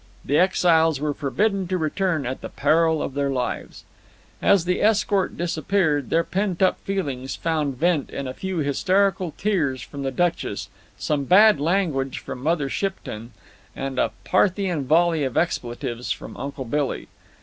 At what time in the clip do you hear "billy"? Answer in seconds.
16.65-17.07